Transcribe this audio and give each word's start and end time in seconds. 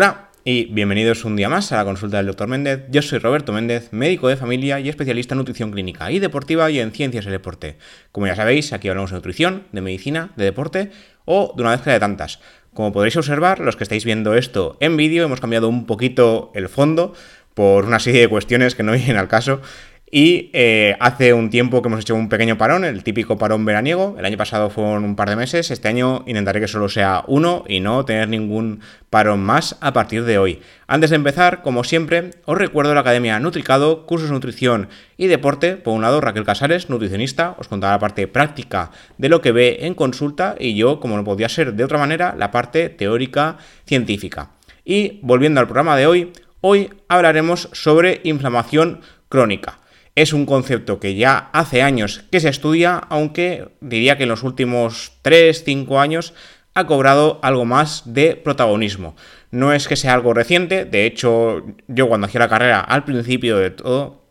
Hola 0.00 0.28
y 0.44 0.66
bienvenidos 0.66 1.24
un 1.24 1.34
día 1.34 1.48
más 1.48 1.72
a 1.72 1.76
la 1.78 1.84
consulta 1.84 2.18
del 2.18 2.26
Dr. 2.26 2.46
Méndez. 2.46 2.84
Yo 2.88 3.02
soy 3.02 3.18
Roberto 3.18 3.52
Méndez, 3.52 3.88
médico 3.90 4.28
de 4.28 4.36
familia 4.36 4.78
y 4.78 4.88
especialista 4.88 5.34
en 5.34 5.38
nutrición 5.38 5.72
clínica 5.72 6.12
y 6.12 6.20
deportiva 6.20 6.70
y 6.70 6.78
en 6.78 6.92
ciencias 6.92 7.24
del 7.24 7.32
deporte. 7.32 7.78
Como 8.12 8.28
ya 8.28 8.36
sabéis, 8.36 8.72
aquí 8.72 8.88
hablamos 8.88 9.10
de 9.10 9.16
nutrición, 9.16 9.64
de 9.72 9.80
medicina, 9.80 10.30
de 10.36 10.44
deporte 10.44 10.92
o 11.24 11.52
de 11.56 11.62
una 11.62 11.72
mezcla 11.72 11.94
de 11.94 11.98
tantas. 11.98 12.38
Como 12.74 12.92
podréis 12.92 13.16
observar, 13.16 13.58
los 13.58 13.74
que 13.74 13.82
estáis 13.82 14.04
viendo 14.04 14.34
esto 14.34 14.76
en 14.78 14.96
vídeo, 14.96 15.24
hemos 15.24 15.40
cambiado 15.40 15.68
un 15.68 15.84
poquito 15.84 16.52
el 16.54 16.68
fondo 16.68 17.12
por 17.54 17.84
una 17.84 17.98
serie 17.98 18.20
de 18.20 18.28
cuestiones 18.28 18.76
que 18.76 18.84
no 18.84 18.92
vienen 18.92 19.16
al 19.16 19.26
caso. 19.26 19.62
Y 20.10 20.48
eh, 20.54 20.96
hace 21.00 21.34
un 21.34 21.50
tiempo 21.50 21.82
que 21.82 21.88
hemos 21.88 22.00
hecho 22.00 22.14
un 22.14 22.30
pequeño 22.30 22.56
parón, 22.56 22.84
el 22.84 23.04
típico 23.04 23.36
parón 23.36 23.66
veraniego. 23.66 24.16
El 24.18 24.24
año 24.24 24.38
pasado 24.38 24.70
fueron 24.70 25.04
un 25.04 25.16
par 25.16 25.28
de 25.28 25.36
meses. 25.36 25.70
Este 25.70 25.88
año 25.88 26.24
intentaré 26.26 26.60
que 26.60 26.68
solo 26.68 26.88
sea 26.88 27.24
uno 27.26 27.64
y 27.68 27.80
no 27.80 28.06
tener 28.06 28.26
ningún 28.28 28.80
parón 29.10 29.40
más 29.40 29.76
a 29.82 29.92
partir 29.92 30.24
de 30.24 30.38
hoy. 30.38 30.60
Antes 30.86 31.10
de 31.10 31.16
empezar, 31.16 31.60
como 31.60 31.84
siempre, 31.84 32.30
os 32.46 32.56
recuerdo 32.56 32.94
la 32.94 33.00
Academia 33.00 33.38
Nutricado, 33.38 34.06
cursos 34.06 34.30
de 34.30 34.34
nutrición 34.34 34.88
y 35.18 35.26
deporte. 35.26 35.76
Por 35.76 35.92
un 35.92 36.00
lado, 36.00 36.22
Raquel 36.22 36.44
Casares, 36.44 36.88
nutricionista, 36.88 37.54
os 37.58 37.68
contará 37.68 37.92
la 37.94 37.98
parte 37.98 38.26
práctica 38.28 38.90
de 39.18 39.28
lo 39.28 39.42
que 39.42 39.52
ve 39.52 39.80
en 39.82 39.92
consulta 39.92 40.54
y 40.58 40.74
yo, 40.74 41.00
como 41.00 41.18
no 41.18 41.24
podía 41.24 41.50
ser 41.50 41.74
de 41.74 41.84
otra 41.84 41.98
manera, 41.98 42.34
la 42.34 42.50
parte 42.50 42.88
teórica 42.88 43.58
científica. 43.84 44.52
Y 44.86 45.20
volviendo 45.20 45.60
al 45.60 45.66
programa 45.66 45.98
de 45.98 46.06
hoy, 46.06 46.32
hoy 46.62 46.88
hablaremos 47.08 47.68
sobre 47.72 48.22
inflamación 48.24 49.02
crónica 49.28 49.80
es 50.22 50.32
un 50.32 50.46
concepto 50.46 50.98
que 50.98 51.14
ya 51.14 51.48
hace 51.52 51.82
años 51.82 52.24
que 52.32 52.40
se 52.40 52.48
estudia, 52.48 52.96
aunque 53.08 53.68
diría 53.80 54.16
que 54.16 54.24
en 54.24 54.28
los 54.28 54.42
últimos 54.42 55.12
3-5 55.22 56.00
años 56.00 56.34
ha 56.74 56.86
cobrado 56.86 57.38
algo 57.42 57.64
más 57.64 58.02
de 58.04 58.34
protagonismo. 58.34 59.14
No 59.52 59.72
es 59.72 59.86
que 59.86 59.96
sea 59.96 60.14
algo 60.14 60.34
reciente, 60.34 60.84
de 60.84 61.06
hecho 61.06 61.62
yo 61.86 62.08
cuando 62.08 62.26
hacía 62.26 62.40
la 62.40 62.48
carrera 62.48 62.80
al 62.80 63.04
principio 63.04 63.58
de 63.58 63.70
todo, 63.70 64.24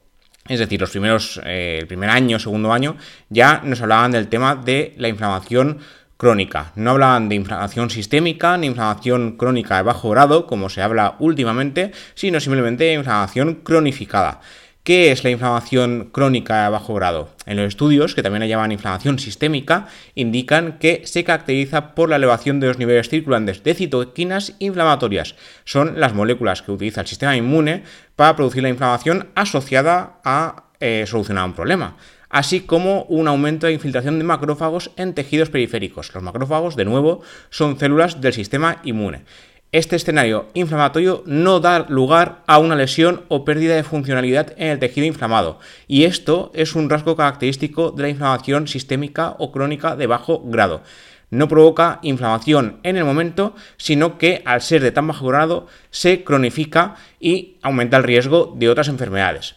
es 0.47 0.59
decir, 0.59 0.79
los 0.79 0.91
primeros, 0.91 1.39
eh, 1.45 1.77
el 1.79 1.87
primer 1.87 2.09
año, 2.09 2.37
segundo 2.37 2.73
año, 2.73 2.97
ya 3.29 3.61
nos 3.63 3.81
hablaban 3.81 4.11
del 4.11 4.27
tema 4.27 4.55
de 4.55 4.93
la 4.97 5.07
inflamación 5.07 5.79
crónica. 6.17 6.71
No 6.75 6.91
hablaban 6.91 7.29
de 7.29 7.35
inflamación 7.35 7.89
sistémica 7.89 8.57
ni 8.57 8.67
inflamación 8.67 9.37
crónica 9.37 9.77
de 9.77 9.83
bajo 9.83 10.09
grado, 10.09 10.47
como 10.47 10.69
se 10.69 10.81
habla 10.81 11.15
últimamente, 11.19 11.91
sino 12.15 12.39
simplemente 12.39 12.85
de 12.85 12.93
inflamación 12.93 13.55
cronificada. 13.55 14.41
¿Qué 14.87 15.11
es 15.11 15.25
la 15.25 15.31
inflamación 15.31 16.11
crónica 16.13 16.65
a 16.65 16.69
bajo 16.69 16.93
grado? 16.93 17.27
En 17.45 17.57
los 17.57 17.67
estudios, 17.67 18.15
que 18.15 18.23
también 18.23 18.39
la 18.39 18.47
llaman 18.47 18.71
inflamación 18.71 19.19
sistémica, 19.19 19.89
indican 20.15 20.79
que 20.79 21.01
se 21.03 21.25
caracteriza 21.25 21.93
por 21.93 22.07
la 22.07 22.15
elevación 22.15 22.61
de 22.61 22.67
los 22.67 22.77
niveles 22.79 23.09
circulantes 23.09 23.61
de 23.65 23.73
citoquinas 23.73 24.53
inflamatorias. 24.59 25.35
Son 25.65 25.99
las 25.99 26.13
moléculas 26.13 26.61
que 26.61 26.71
utiliza 26.71 27.01
el 27.01 27.07
sistema 27.07 27.35
inmune 27.35 27.83
para 28.15 28.37
producir 28.37 28.63
la 28.63 28.69
inflamación 28.69 29.27
asociada 29.35 30.21
a 30.23 30.67
eh, 30.79 31.03
solucionar 31.05 31.43
un 31.43 31.53
problema 31.53 31.97
así 32.29 32.59
como 32.59 33.03
un 33.03 33.29
aumento 33.29 33.67
de 33.67 33.73
infiltración 33.73 34.19
de 34.19 34.25
macrófagos 34.25 34.91
en 34.97 35.13
tejidos 35.13 35.49
periféricos. 35.49 36.13
Los 36.13 36.21
macrófagos, 36.21 36.75
de 36.75 36.83
nuevo, 36.83 37.21
son 37.49 37.79
células 37.79 38.19
del 38.19 38.33
sistema 38.33 38.81
inmune 38.83 39.23
este 39.71 39.97
escenario 39.97 40.47
inflamatorio 40.53 41.23
no 41.25 41.59
da 41.59 41.85
lugar 41.89 42.43
a 42.47 42.57
una 42.57 42.75
lesión 42.75 43.23
o 43.27 43.43
pérdida 43.43 43.75
de 43.75 43.83
funcionalidad 43.83 44.53
en 44.57 44.67
el 44.69 44.79
tejido 44.79 45.05
inflamado, 45.05 45.59
y 45.87 46.05
esto 46.05 46.51
es 46.53 46.75
un 46.75 46.89
rasgo 46.89 47.15
característico 47.15 47.91
de 47.91 48.03
la 48.03 48.09
inflamación 48.09 48.67
sistémica 48.67 49.35
o 49.39 49.51
crónica 49.51 49.95
de 49.95 50.07
bajo 50.07 50.41
grado. 50.45 50.83
No 51.29 51.49
provoca 51.49 51.99
inflamación 52.03 52.79
en 52.83 52.95
el 52.95 53.03
momento, 53.03 53.53
sino 53.75 54.17
que 54.17 54.41
al 54.45 54.61
ser 54.61 54.81
de 54.81 54.93
tan 54.93 55.07
bajo 55.07 55.27
grado 55.27 55.67
se 55.91 56.23
cronifica 56.23 56.95
y 57.19 57.57
aumenta 57.61 57.97
el 57.97 58.03
riesgo 58.03 58.53
de 58.55 58.69
otras 58.69 58.87
enfermedades. 58.87 59.55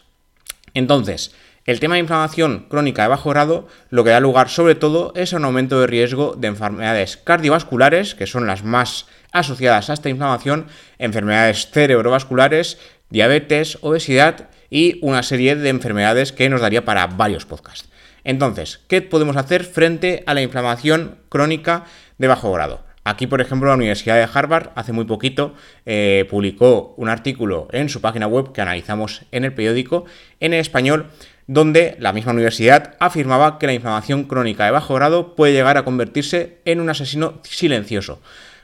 Entonces, 0.75 1.33
el 1.67 1.79
tema 1.79 1.95
de 1.95 2.01
inflamación 2.01 2.67
crónica 2.69 3.03
de 3.03 3.09
bajo 3.09 3.31
grado 3.31 3.69
lo 3.91 4.03
que 4.03 4.11
da 4.11 4.19
lugar 4.19 4.49
sobre 4.49 4.75
todo 4.75 5.13
es 5.15 5.33
a 5.33 5.37
un 5.37 5.45
aumento 5.45 5.81
de 5.81 5.87
riesgo 5.87 6.35
de 6.37 6.49
enfermedades 6.49 7.17
cardiovasculares, 7.17 8.17
que 8.17 8.27
son 8.27 8.49
las 8.49 8.65
más 8.65 9.07
asociadas 9.33 9.91
a 9.91 9.95
esta 9.95 10.09
inflamación, 10.09 10.67
enfermedades 10.99 11.69
cerebrovasculares, 11.71 12.79
diabetes, 13.11 13.79
obesidad 13.83 14.51
y 14.71 14.99
una 15.03 15.23
serie 15.23 15.57
de 15.57 15.69
enfermedades 15.69 16.33
que 16.33 16.49
nos 16.49 16.61
daría 16.61 16.85
para 16.85 17.07
varios 17.07 17.45
podcasts. 17.45 17.89
Entonces, 18.25 18.81
¿qué 18.89 19.03
podemos 19.03 19.37
hacer 19.37 19.65
frente 19.65 20.23
a 20.27 20.35
la 20.35 20.43
inflamación 20.43 21.19
crónica 21.29 21.85
de 22.19 22.29
bajo 22.29 22.53
grado? 22.53 22.85
Aquí, 23.03 23.27
por 23.27 23.41
ejemplo, 23.41 23.69
la 23.69 23.77
Universidad 23.77 24.17
de 24.17 24.29
Harvard 24.33 24.71
hace 24.75 24.93
muy 24.93 25.07
poquito 25.07 25.55
eh, 25.87 26.27
publicó 26.29 26.95
un 26.99 27.09
artículo 27.09 27.67
en 27.73 27.89
su 27.89 28.01
página 28.01 28.27
web 28.27 28.53
que 28.53 28.61
analizamos 28.61 29.23
en 29.33 29.45
el 29.45 29.55
periódico 29.55 30.05
en 30.39 30.53
español 30.53 31.07
donde 31.47 31.97
la 31.99 32.13
misma 32.13 32.33
universidad 32.33 32.95
afirmaba 33.01 33.59
que 33.59 33.67
la 33.67 33.73
inflamación 33.73 34.25
crónica 34.25 34.67
de 34.67 34.71
bajo 34.71 34.95
grado 34.95 35.35
puede 35.35 35.53
llegar 35.53 35.79
a 35.79 35.85
convertirse 35.85 36.59
en 36.65 36.79
un 36.79 36.91
asesino 36.91 37.41
silencioso. 37.43 38.21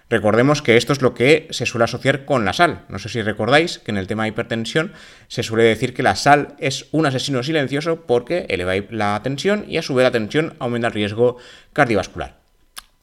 Recordemos 0.08 0.62
que 0.62 0.76
esto 0.76 0.92
es 0.92 1.02
lo 1.02 1.14
que 1.14 1.48
se 1.50 1.66
suele 1.66 1.84
asociar 1.84 2.24
con 2.24 2.44
la 2.44 2.52
sal. 2.52 2.84
No 2.88 3.00
sé 3.00 3.08
si 3.08 3.22
recordáis 3.22 3.80
que 3.80 3.90
en 3.90 3.96
el 3.96 4.06
tema 4.06 4.22
de 4.22 4.28
hipertensión 4.28 4.92
se 5.26 5.42
suele 5.42 5.64
decir 5.64 5.94
que 5.94 6.04
la 6.04 6.14
sal 6.14 6.54
es 6.58 6.86
un 6.92 7.06
asesino 7.06 7.42
silencioso 7.42 8.02
porque 8.06 8.46
eleva 8.48 8.74
la 8.90 9.20
tensión 9.24 9.64
y 9.68 9.78
a 9.78 9.82
su 9.82 9.94
vez 9.96 10.04
la 10.04 10.12
tensión 10.12 10.54
aumenta 10.60 10.86
el 10.88 10.94
riesgo 10.94 11.38
cardiovascular. 11.72 12.36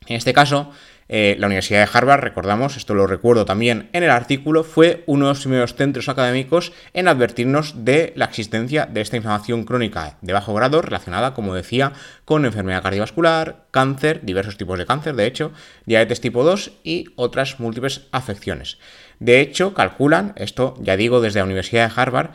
En 0.07 0.15
este 0.15 0.33
caso, 0.33 0.71
eh, 1.15 1.35
la 1.37 1.45
Universidad 1.45 1.85
de 1.85 1.95
Harvard, 1.95 2.21
recordamos, 2.21 2.75
esto 2.75 2.95
lo 2.95 3.05
recuerdo 3.05 3.45
también 3.45 3.87
en 3.93 4.01
el 4.01 4.09
artículo, 4.09 4.63
fue 4.63 5.03
uno 5.05 5.25
de 5.25 5.33
los 5.33 5.41
primeros 5.41 5.75
centros 5.75 6.09
académicos 6.09 6.73
en 6.95 7.07
advertirnos 7.07 7.85
de 7.85 8.13
la 8.15 8.25
existencia 8.25 8.87
de 8.87 9.01
esta 9.01 9.17
inflamación 9.17 9.63
crónica 9.63 10.17
de 10.21 10.33
bajo 10.33 10.55
grado 10.55 10.81
relacionada, 10.81 11.35
como 11.35 11.53
decía, 11.53 11.93
con 12.25 12.45
enfermedad 12.45 12.81
cardiovascular, 12.81 13.67
cáncer, 13.69 14.21
diversos 14.23 14.57
tipos 14.57 14.79
de 14.79 14.87
cáncer, 14.87 15.13
de 15.15 15.27
hecho, 15.27 15.51
diabetes 15.85 16.19
tipo 16.19 16.43
2 16.43 16.79
y 16.83 17.05
otras 17.15 17.59
múltiples 17.59 18.07
afecciones. 18.11 18.79
De 19.19 19.39
hecho, 19.39 19.75
calculan, 19.75 20.33
esto 20.35 20.73
ya 20.79 20.97
digo 20.97 21.21
desde 21.21 21.41
la 21.41 21.45
Universidad 21.45 21.89
de 21.89 22.01
Harvard, 22.01 22.31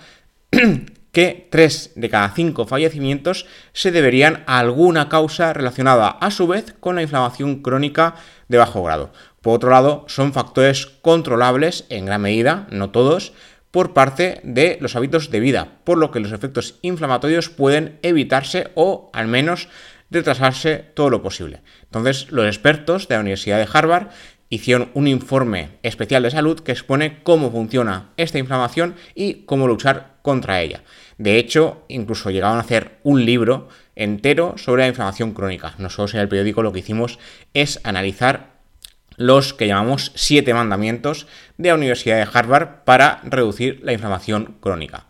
que 1.18 1.48
3 1.50 1.94
de 1.96 2.10
cada 2.10 2.30
5 2.30 2.64
fallecimientos 2.66 3.44
se 3.72 3.90
deberían 3.90 4.44
a 4.46 4.60
alguna 4.60 5.08
causa 5.08 5.52
relacionada 5.52 6.10
a 6.10 6.30
su 6.30 6.46
vez 6.46 6.76
con 6.78 6.94
la 6.94 7.02
inflamación 7.02 7.60
crónica 7.60 8.14
de 8.46 8.56
bajo 8.56 8.84
grado. 8.84 9.10
Por 9.40 9.56
otro 9.56 9.70
lado, 9.70 10.04
son 10.06 10.32
factores 10.32 10.86
controlables 10.86 11.86
en 11.88 12.06
gran 12.06 12.20
medida, 12.20 12.68
no 12.70 12.90
todos, 12.90 13.32
por 13.72 13.94
parte 13.94 14.40
de 14.44 14.78
los 14.80 14.94
hábitos 14.94 15.32
de 15.32 15.40
vida, 15.40 15.78
por 15.82 15.98
lo 15.98 16.12
que 16.12 16.20
los 16.20 16.30
efectos 16.30 16.76
inflamatorios 16.82 17.48
pueden 17.48 17.98
evitarse 18.02 18.70
o 18.76 19.10
al 19.12 19.26
menos 19.26 19.68
retrasarse 20.12 20.76
todo 20.94 21.10
lo 21.10 21.20
posible. 21.20 21.62
Entonces, 21.82 22.30
los 22.30 22.46
expertos 22.46 23.08
de 23.08 23.16
la 23.16 23.22
Universidad 23.22 23.58
de 23.58 23.68
Harvard 23.72 24.10
hicieron 24.50 24.90
un 24.94 25.06
informe 25.06 25.70
especial 25.82 26.22
de 26.22 26.30
salud 26.30 26.60
que 26.60 26.72
expone 26.72 27.22
cómo 27.22 27.50
funciona 27.50 28.10
esta 28.16 28.38
inflamación 28.38 28.96
y 29.14 29.44
cómo 29.44 29.66
luchar 29.66 30.18
contra 30.22 30.60
ella. 30.60 30.82
De 31.18 31.38
hecho, 31.38 31.84
incluso 31.88 32.30
llegaron 32.30 32.58
a 32.58 32.62
hacer 32.62 32.98
un 33.02 33.24
libro 33.24 33.68
entero 33.96 34.54
sobre 34.56 34.82
la 34.82 34.88
inflamación 34.88 35.32
crónica. 35.32 35.74
Nosotros 35.78 36.14
en 36.14 36.20
el 36.20 36.28
periódico 36.28 36.62
lo 36.62 36.72
que 36.72 36.80
hicimos 36.80 37.18
es 37.54 37.80
analizar 37.84 38.58
los 39.16 39.52
que 39.52 39.66
llamamos 39.66 40.12
siete 40.14 40.54
mandamientos 40.54 41.26
de 41.56 41.70
la 41.70 41.74
Universidad 41.74 42.16
de 42.16 42.28
Harvard 42.32 42.84
para 42.84 43.20
reducir 43.24 43.80
la 43.82 43.92
inflamación 43.92 44.56
crónica. 44.60 45.06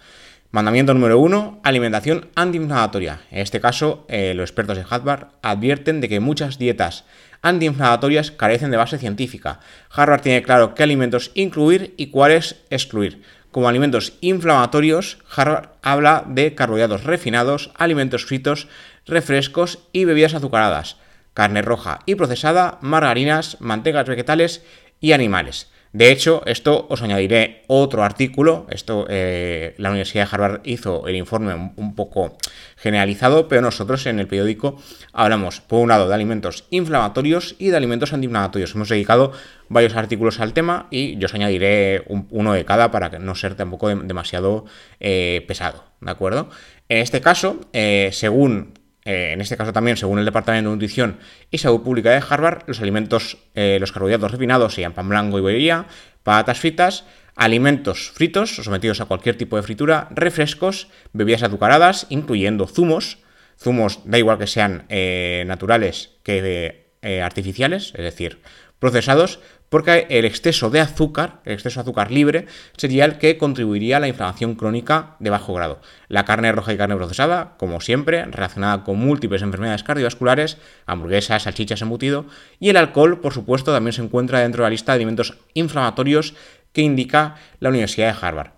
Mandamiento 0.50 0.94
número 0.94 1.19
uno, 1.19 1.60
alimentación 1.62 2.31
antiinflamatoria. 2.34 3.21
En 3.30 3.41
este 3.41 3.60
caso, 3.60 4.07
eh, 4.09 4.33
los 4.34 4.48
expertos 4.48 4.78
de 4.78 4.86
Harvard 4.89 5.27
advierten 5.42 6.01
de 6.01 6.09
que 6.09 6.21
muchas 6.21 6.59
dietas 6.59 7.04
antiinflamatorias 7.42 8.30
carecen 8.30 8.70
de 8.70 8.76
base 8.76 8.98
científica. 8.98 9.60
Harvard 9.90 10.22
tiene 10.22 10.42
claro 10.42 10.74
qué 10.74 10.82
alimentos 10.82 11.30
incluir 11.34 11.94
y 11.96 12.08
cuáles 12.08 12.56
excluir. 12.70 13.22
Como 13.50 13.68
alimentos 13.68 14.12
inflamatorios, 14.20 15.18
Harvard 15.34 15.70
habla 15.82 16.24
de 16.26 16.54
carbohidratos 16.54 17.04
refinados, 17.04 17.70
alimentos 17.76 18.26
fritos, 18.26 18.68
refrescos 19.06 19.78
y 19.92 20.04
bebidas 20.04 20.34
azucaradas, 20.34 20.96
carne 21.32 21.62
roja 21.62 22.00
y 22.04 22.14
procesada, 22.14 22.78
margarinas, 22.82 23.56
mantegas 23.60 24.06
vegetales 24.06 24.62
y 25.00 25.12
animales. 25.12 25.68
De 25.92 26.10
hecho, 26.10 26.42
esto 26.44 26.86
os 26.90 27.02
añadiré 27.02 27.64
otro 27.66 28.02
artículo. 28.02 28.66
Esto 28.70 29.06
eh, 29.08 29.74
la 29.78 29.88
Universidad 29.88 30.24
de 30.24 30.34
Harvard 30.34 30.60
hizo 30.64 31.08
el 31.08 31.16
informe 31.16 31.72
un, 31.76 31.94
poco 31.94 32.36
generalizado, 32.76 33.48
pero 33.48 33.62
nosotros 33.62 34.04
en 34.06 34.18
el 34.18 34.28
periódico 34.28 34.80
hablamos, 35.12 35.60
por 35.60 35.80
un 35.80 35.88
lado, 35.88 36.08
de 36.08 36.14
alimentos 36.14 36.66
inflamatorios 36.70 37.56
y 37.58 37.68
de 37.68 37.76
alimentos 37.76 38.12
antiinflamatorios. 38.12 38.74
Hemos 38.74 38.90
dedicado 38.90 39.32
varios 39.68 39.96
artículos 39.96 40.40
al 40.40 40.52
tema 40.52 40.88
y 40.90 41.16
yo 41.16 41.26
os 41.26 41.34
añadiré 41.34 42.04
uno 42.06 42.52
de 42.52 42.64
cada 42.64 42.90
para 42.90 43.08
no 43.18 43.34
ser 43.34 43.54
tampoco 43.54 43.88
demasiado 43.88 44.66
eh, 45.00 45.44
pesado, 45.48 45.84
¿de 46.00 46.10
acuerdo? 46.10 46.50
En 46.88 46.98
este 46.98 47.20
caso, 47.20 47.60
eh, 47.72 48.10
según 48.12 48.74
eh, 49.09 49.33
en 49.33 49.41
este 49.41 49.57
caso 49.57 49.72
también 49.72 49.97
según 49.97 50.19
el 50.19 50.27
Departamento 50.27 50.69
de 50.69 50.75
Nutrición 50.75 51.16
y 51.51 51.57
Salud 51.57 51.81
Pública 51.81 52.10
de 52.10 52.22
Harvard, 52.28 52.65
los 52.66 52.78
alimentos, 52.83 53.39
eh, 53.55 53.78
los 53.81 53.91
carbohidratos 53.91 54.33
refinados 54.33 54.75
serían 54.75 54.93
pan 54.93 55.09
blanco 55.09 55.39
y 55.39 55.41
bollería, 55.41 55.87
patatas 56.22 56.59
fritas, 56.59 57.07
alimentos 57.34 58.10
fritos 58.10 58.57
sometidos 58.57 59.01
a 59.01 59.07
cualquier 59.07 59.39
tipo 59.39 59.57
de 59.57 59.63
fritura, 59.63 60.09
refrescos, 60.10 60.89
bebidas 61.15 61.43
azucaradas, 61.43 62.07
incluyendo 62.10 62.66
zumos, 62.66 63.21
zumos 63.59 64.01
da 64.05 64.19
igual 64.19 64.37
que 64.37 64.47
sean 64.47 64.84
eh, 64.91 65.43
naturales 65.47 66.10
que 66.22 66.84
artificiales, 67.22 67.95
es 67.95 68.05
decir, 68.05 68.43
procesados, 68.78 69.41
porque 69.68 70.06
el 70.10 70.24
exceso 70.24 70.70
de 70.70 70.80
azúcar, 70.80 71.41
el 71.44 71.54
exceso 71.54 71.80
de 71.80 71.82
azúcar 71.82 72.10
libre, 72.10 72.47
sería 72.76 73.04
el 73.04 73.18
que 73.18 73.36
contribuiría 73.36 73.98
a 73.98 74.00
la 74.00 74.09
inflamación 74.09 74.54
crónica 74.54 75.16
de 75.18 75.30
bajo 75.30 75.54
grado. 75.54 75.80
La 76.09 76.24
carne 76.24 76.53
roja 76.53 76.72
y 76.72 76.76
carne 76.76 76.97
procesada, 76.97 77.56
como 77.59 77.80
siempre, 77.80 78.24
relacionada 78.24 78.84
con 78.84 78.98
múltiples 78.98 79.42
enfermedades 79.42 79.82
cardiovasculares, 79.82 80.56
hamburguesas, 80.86 81.42
salchichas, 81.42 81.82
embutido, 81.82 82.26
y 82.59 82.70
el 82.70 82.76
alcohol, 82.76 83.20
por 83.20 83.34
supuesto, 83.34 83.72
también 83.72 83.92
se 83.92 84.03
encuentra 84.03 84.41
dentro 84.41 84.62
de 84.62 84.66
la 84.66 84.70
lista 84.70 84.92
de 84.92 84.97
alimentos 84.97 85.34
inflamatorios 85.54 86.34
que 86.72 86.82
indica 86.82 87.36
la 87.60 87.68
Universidad 87.68 88.12
de 88.12 88.26
Harvard. 88.26 88.53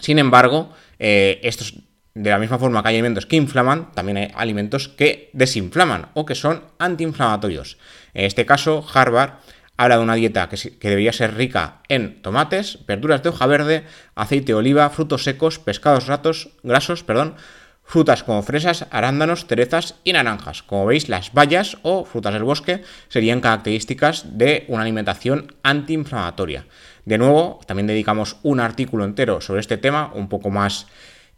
Sin 0.00 0.18
embargo, 0.18 0.72
eh, 0.98 1.40
de 2.14 2.30
la 2.30 2.38
misma 2.38 2.58
forma 2.58 2.82
que 2.82 2.88
hay 2.88 2.96
alimentos 2.96 3.26
que 3.26 3.36
inflaman, 3.36 3.92
también 3.92 4.18
hay 4.18 4.32
alimentos 4.34 4.88
que 4.88 5.30
desinflaman 5.32 6.08
o 6.14 6.26
que 6.26 6.34
son 6.34 6.64
antiinflamatorios. 6.78 7.78
En 8.14 8.24
este 8.24 8.44
caso, 8.44 8.84
Harvard 8.92 9.34
habla 9.78 9.96
de 9.96 10.02
una 10.02 10.16
dieta 10.16 10.48
que, 10.48 10.76
debería 10.80 11.12
ser 11.12 11.34
rica 11.34 11.80
en 11.88 12.20
tomates, 12.20 12.84
verduras 12.86 13.22
de 13.22 13.30
hoja 13.30 13.46
verde, 13.46 13.84
aceite 14.16 14.48
de 14.48 14.54
oliva, 14.54 14.90
frutos 14.90 15.22
secos, 15.22 15.60
pescados 15.60 16.08
ratos, 16.08 16.50
grasos, 16.64 17.04
perdón, 17.04 17.36
frutas 17.84 18.24
como 18.24 18.42
fresas, 18.42 18.86
arándanos, 18.90 19.46
cerezas 19.46 19.94
y 20.02 20.12
naranjas. 20.12 20.64
Como 20.64 20.84
veis, 20.84 21.08
las 21.08 21.32
bayas 21.32 21.78
o 21.82 22.04
frutas 22.04 22.34
del 22.34 22.42
bosque 22.42 22.82
serían 23.08 23.40
características 23.40 24.36
de 24.36 24.64
una 24.66 24.82
alimentación 24.82 25.54
antiinflamatoria. 25.62 26.66
De 27.04 27.16
nuevo, 27.16 27.60
también 27.64 27.86
dedicamos 27.86 28.36
un 28.42 28.58
artículo 28.58 29.04
entero 29.04 29.40
sobre 29.40 29.60
este 29.60 29.78
tema, 29.78 30.10
un 30.12 30.28
poco 30.28 30.50
más, 30.50 30.88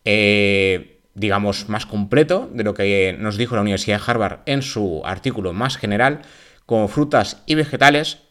eh, 0.07 1.03
digamos, 1.15 1.69
más 1.69 1.85
completo 1.85 2.49
de 2.53 2.65
lo 2.65 2.73
que 2.73 3.15
nos 3.19 3.37
dijo 3.37 3.55
la 3.55 3.61
Universidad 3.61 3.99
de 3.99 4.05
Harvard 4.11 4.39
en 4.47 4.63
su 4.63 5.03
artículo 5.05 5.53
más 5.53 5.77
general, 5.77 6.23
como 6.65 6.89
frutas 6.89 7.43
y 7.45 7.55
vegetales 7.55 8.30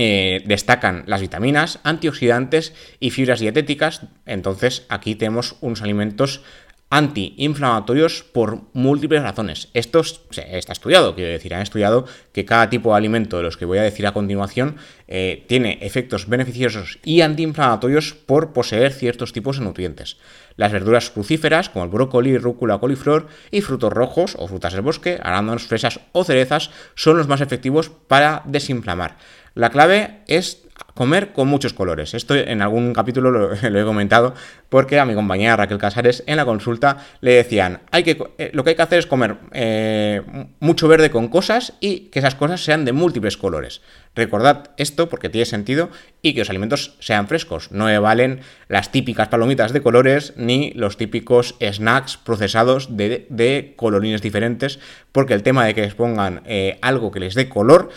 eh, 0.00 0.44
destacan 0.46 1.02
las 1.06 1.20
vitaminas, 1.20 1.80
antioxidantes 1.82 2.72
y 3.00 3.10
fibras 3.10 3.40
dietéticas. 3.40 4.02
Entonces 4.26 4.86
aquí 4.88 5.16
tenemos 5.16 5.56
unos 5.60 5.82
alimentos 5.82 6.40
antiinflamatorios 6.88 8.22
por 8.22 8.62
múltiples 8.74 9.22
razones. 9.24 9.70
Esto 9.74 10.00
está 10.00 10.72
estudiado, 10.72 11.16
quiero 11.16 11.32
decir, 11.32 11.52
han 11.52 11.62
estudiado 11.62 12.06
que 12.32 12.44
cada 12.44 12.70
tipo 12.70 12.90
de 12.90 12.96
alimento 12.96 13.38
de 13.38 13.42
los 13.42 13.56
que 13.56 13.64
voy 13.64 13.78
a 13.78 13.82
decir 13.82 14.06
a 14.06 14.12
continuación 14.12 14.76
eh, 15.08 15.44
tiene 15.48 15.78
efectos 15.82 16.28
beneficiosos 16.28 17.00
y 17.04 17.20
antiinflamatorios 17.20 18.14
por 18.14 18.52
poseer 18.52 18.92
ciertos 18.92 19.32
tipos 19.32 19.58
de 19.58 19.64
nutrientes. 19.64 20.16
Las 20.56 20.72
verduras 20.72 21.10
crucíferas, 21.10 21.68
como 21.68 21.84
el 21.84 21.90
brócoli, 21.90 22.38
rúcula, 22.38 22.78
coliflor, 22.78 23.28
y 23.50 23.60
frutos 23.60 23.92
rojos 23.92 24.36
o 24.38 24.48
frutas 24.48 24.72
del 24.72 24.82
bosque, 24.82 25.18
arándanos, 25.22 25.66
fresas 25.66 26.00
o 26.12 26.24
cerezas, 26.24 26.70
son 26.94 27.16
los 27.16 27.28
más 27.28 27.40
efectivos 27.40 27.90
para 27.90 28.42
desinflamar. 28.44 29.18
La 29.58 29.70
clave 29.70 30.20
es 30.28 30.62
comer 30.94 31.32
con 31.32 31.48
muchos 31.48 31.72
colores. 31.72 32.14
Esto 32.14 32.36
en 32.36 32.62
algún 32.62 32.92
capítulo 32.92 33.32
lo, 33.32 33.54
he 33.54 33.84
comentado 33.84 34.32
porque 34.68 35.00
a 35.00 35.04
mi 35.04 35.14
compañera 35.14 35.56
Raquel 35.56 35.78
Casares 35.78 36.22
en 36.28 36.36
la 36.36 36.44
consulta 36.44 36.98
le 37.20 37.32
decían, 37.32 37.80
hay 37.90 38.04
que, 38.04 38.22
eh, 38.38 38.52
lo 38.54 38.62
que 38.62 38.70
hay 38.70 38.76
que 38.76 38.82
hacer 38.82 39.00
es 39.00 39.06
comer 39.06 39.36
eh, 39.50 40.22
mucho 40.60 40.86
verde 40.86 41.10
con 41.10 41.26
cosas 41.26 41.72
y 41.80 42.10
que 42.10 42.20
esas 42.20 42.36
cosas 42.36 42.62
sean 42.62 42.84
de 42.84 42.92
múltiples 42.92 43.36
colores. 43.36 43.82
Recordad 44.14 44.70
esto 44.76 45.08
porque 45.08 45.28
tiene 45.28 45.44
sentido 45.44 45.90
y 46.22 46.34
que 46.34 46.40
los 46.40 46.50
alimentos 46.50 46.94
sean 47.00 47.26
frescos. 47.26 47.72
No 47.72 47.86
valen 48.00 48.42
las 48.68 48.92
típicas 48.92 49.26
palomitas 49.26 49.72
de 49.72 49.82
colores 49.82 50.34
ni 50.36 50.70
los 50.74 50.96
típicos 50.96 51.56
snacks 51.60 52.16
procesados 52.16 52.96
de, 52.96 53.74
colorines 53.74 54.22
diferentes 54.22 54.78
porque 55.10 55.34
el 55.34 55.42
tema 55.42 55.64
de 55.64 55.74
que 55.74 55.80
les 55.80 55.94
pongan 55.94 56.42
eh, 56.44 56.78
algo 56.80 57.10
que 57.10 57.18
les 57.18 57.34
dé 57.34 57.48
color 57.48 57.88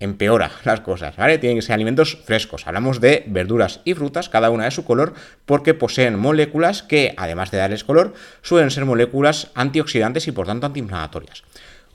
empeora 0.00 0.50
las 0.64 0.80
cosas, 0.80 1.16
¿vale? 1.16 1.38
Tienen 1.38 1.58
que 1.58 1.62
ser 1.62 1.74
alimentos 1.74 2.18
frescos. 2.24 2.66
Hablamos 2.66 3.00
de 3.00 3.24
verduras 3.26 3.80
y 3.84 3.94
frutas, 3.94 4.28
cada 4.28 4.50
una 4.50 4.64
de 4.64 4.70
su 4.70 4.84
color, 4.84 5.14
porque 5.44 5.74
poseen 5.74 6.18
moléculas 6.18 6.82
que, 6.82 7.14
además 7.16 7.50
de 7.50 7.58
darles 7.58 7.84
color, 7.84 8.14
suelen 8.42 8.70
ser 8.70 8.84
moléculas 8.84 9.50
antioxidantes 9.54 10.28
y 10.28 10.32
por 10.32 10.46
tanto 10.46 10.66
antiinflamatorias. 10.66 11.42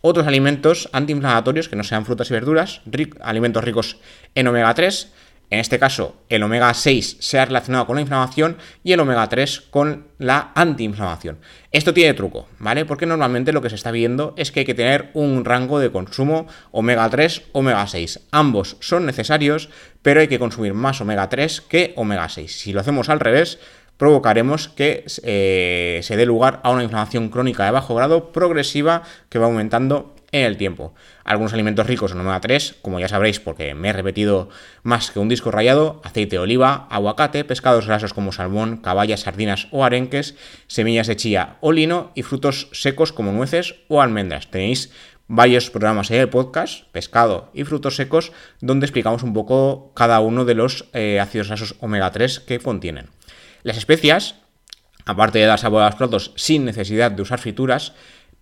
Otros 0.01 0.27
alimentos 0.27 0.89
antiinflamatorios 0.91 1.69
que 1.69 1.77
no 1.77 1.83
sean 1.85 2.05
frutas 2.05 2.29
y 2.29 2.33
verduras, 2.33 2.81
alimentos 3.21 3.63
ricos 3.63 3.97
en 4.35 4.47
omega 4.47 4.73
3, 4.73 5.13
en 5.53 5.59
este 5.59 5.77
caso, 5.77 6.15
el 6.29 6.41
omega 6.41 6.73
6 6.73 7.17
se 7.19 7.37
ha 7.37 7.45
relacionado 7.45 7.85
con 7.85 7.95
la 7.95 8.01
inflamación 8.01 8.57
y 8.83 8.91
el 8.91 8.99
omega 8.99 9.29
3 9.29 9.61
con 9.69 10.07
la 10.17 10.51
antiinflamación. 10.55 11.37
Esto 11.71 11.93
tiene 11.93 12.15
truco, 12.15 12.47
¿vale? 12.57 12.85
Porque 12.85 13.05
normalmente 13.05 13.53
lo 13.53 13.61
que 13.61 13.69
se 13.69 13.75
está 13.75 13.91
viendo 13.91 14.33
es 14.35 14.51
que 14.51 14.61
hay 14.61 14.65
que 14.65 14.73
tener 14.73 15.11
un 15.13 15.45
rango 15.45 15.77
de 15.77 15.91
consumo 15.91 16.47
omega 16.71 17.07
3, 17.07 17.43
omega 17.51 17.85
6. 17.85 18.21
Ambos 18.31 18.77
son 18.79 19.05
necesarios, 19.05 19.69
pero 20.01 20.21
hay 20.21 20.27
que 20.27 20.39
consumir 20.39 20.73
más 20.73 21.01
omega 21.01 21.29
3 21.29 21.61
que 21.61 21.93
omega 21.97 22.29
6. 22.29 22.59
Si 22.59 22.73
lo 22.73 22.79
hacemos 22.79 23.09
al 23.09 23.19
revés, 23.19 23.59
provocaremos 23.97 24.69
que 24.69 25.05
eh, 25.21 25.99
se 26.01 26.17
dé 26.17 26.25
lugar 26.25 26.61
a 26.63 26.71
una 26.71 26.81
inflamación 26.81 27.29
crónica 27.29 27.65
de 27.65 27.71
bajo 27.71 27.93
grado 27.93 28.31
progresiva 28.31 29.03
que 29.29 29.37
va 29.37 29.45
aumentando 29.45 30.15
en 30.33 30.45
el 30.45 30.57
tiempo. 30.57 30.93
Algunos 31.23 31.53
alimentos 31.53 31.87
ricos 31.87 32.11
en 32.11 32.19
omega 32.19 32.41
3, 32.41 32.79
como 32.81 32.99
ya 32.99 33.07
sabréis 33.07 33.39
porque 33.39 33.73
me 33.75 33.89
he 33.89 33.93
repetido 33.93 34.49
más 34.81 35.11
que 35.11 35.19
un 35.19 35.29
disco 35.29 35.51
rayado, 35.51 36.01
aceite 36.03 36.35
de 36.35 36.39
oliva, 36.39 36.87
aguacate, 36.89 37.45
pescados 37.45 37.87
grasos 37.87 38.13
como 38.13 38.33
salmón, 38.33 38.77
caballas, 38.77 39.21
sardinas 39.21 39.67
o 39.71 39.85
arenques, 39.85 40.35
semillas 40.67 41.07
de 41.07 41.15
chía 41.15 41.57
o 41.61 41.71
lino 41.71 42.11
y 42.15 42.23
frutos 42.23 42.67
secos 42.73 43.13
como 43.13 43.31
nueces 43.31 43.75
o 43.87 44.01
almendras. 44.01 44.49
Tenéis 44.49 44.91
varios 45.27 45.69
programas 45.69 46.11
en 46.11 46.19
el 46.19 46.29
podcast, 46.29 46.85
pescado 46.91 47.51
y 47.53 47.63
frutos 47.63 47.95
secos, 47.95 48.31
donde 48.59 48.85
explicamos 48.85 49.23
un 49.23 49.33
poco 49.33 49.93
cada 49.95 50.19
uno 50.19 50.45
de 50.45 50.55
los 50.55 50.89
eh, 50.93 51.19
ácidos 51.19 51.47
grasos 51.47 51.75
omega 51.79 52.11
3 52.11 52.41
que 52.41 52.59
contienen. 52.59 53.09
Las 53.61 53.77
especias, 53.77 54.35
aparte 55.05 55.39
de 55.39 55.45
dar 55.45 55.59
sabor 55.59 55.83
a 55.83 55.87
los 55.87 55.95
platos 55.95 56.33
sin 56.35 56.65
necesidad 56.65 57.11
de 57.11 57.21
usar 57.21 57.39
frituras, 57.39 57.93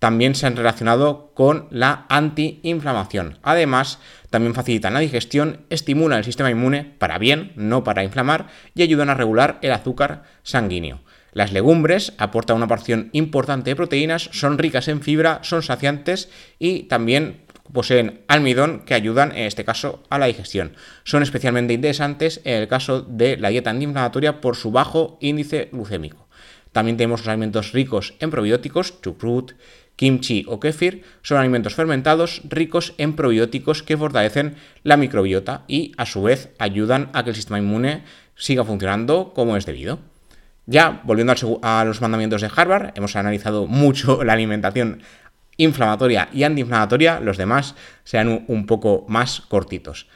también 0.01 0.33
se 0.33 0.47
han 0.47 0.55
relacionado 0.55 1.31
con 1.35 1.67
la 1.69 2.07
antiinflamación. 2.09 3.37
Además, 3.43 3.99
también 4.31 4.55
facilitan 4.55 4.95
la 4.95 4.99
digestión, 4.99 5.61
estimulan 5.69 6.17
el 6.17 6.25
sistema 6.25 6.49
inmune 6.49 6.95
para 6.97 7.19
bien, 7.19 7.51
no 7.55 7.83
para 7.83 8.03
inflamar, 8.03 8.47
y 8.73 8.81
ayudan 8.81 9.11
a 9.11 9.13
regular 9.13 9.59
el 9.61 9.71
azúcar 9.71 10.23
sanguíneo. 10.41 11.01
Las 11.33 11.53
legumbres 11.53 12.13
aportan 12.17 12.57
una 12.57 12.67
porción 12.67 13.11
importante 13.11 13.69
de 13.69 13.75
proteínas, 13.75 14.27
son 14.33 14.57
ricas 14.57 14.87
en 14.87 15.01
fibra, 15.01 15.37
son 15.43 15.61
saciantes 15.61 16.31
y 16.57 16.85
también 16.85 17.43
poseen 17.71 18.21
almidón 18.27 18.79
que 18.87 18.95
ayudan 18.95 19.31
en 19.33 19.45
este 19.45 19.65
caso 19.65 20.01
a 20.09 20.17
la 20.17 20.25
digestión. 20.25 20.75
Son 21.03 21.21
especialmente 21.21 21.73
interesantes 21.73 22.41
en 22.43 22.55
el 22.55 22.67
caso 22.67 23.03
de 23.03 23.37
la 23.37 23.49
dieta 23.49 23.69
antiinflamatoria 23.69 24.41
por 24.41 24.55
su 24.55 24.71
bajo 24.71 25.19
índice 25.21 25.69
glucémico. 25.71 26.27
También 26.71 26.95
tenemos 26.95 27.21
los 27.21 27.27
alimentos 27.27 27.73
ricos 27.73 28.13
en 28.19 28.31
probióticos, 28.31 29.01
chucrut, 29.01 29.53
kimchi 30.01 30.45
o 30.49 30.57
kefir 30.57 31.05
son 31.21 31.37
alimentos 31.37 31.77
fermentados 31.77 32.41
ricos 32.49 32.97
en 32.97 33.13
probióticos 33.13 33.83
que 33.83 33.97
fortalecen 34.01 34.55
la 34.81 34.97
microbiota 34.97 35.61
y 35.67 35.93
a 35.95 36.07
su 36.07 36.23
vez 36.23 36.49
ayudan 36.57 37.11
a 37.13 37.23
que 37.23 37.29
el 37.29 37.35
sistema 37.35 37.59
inmune 37.59 38.01
siga 38.33 38.65
funcionando 38.65 39.31
como 39.35 39.57
es 39.57 39.67
debido. 39.67 39.99
Ya, 40.65 41.01
volviendo 41.03 41.35
a 41.61 41.85
los 41.85 42.01
mandamientos 42.01 42.41
de 42.41 42.49
Harvard, 42.49 42.93
hemos 42.95 43.15
analizado 43.15 43.67
mucho 43.67 44.23
la 44.23 44.33
alimentación 44.33 45.03
inflamatoria 45.57 46.29
y 46.33 46.45
antiinflamatoria, 46.45 47.19
los 47.19 47.37
demás 47.37 47.75
sean 48.03 48.45
un 48.47 48.65
poco 48.65 49.05
más 49.07 49.41
cortitos. 49.41 50.07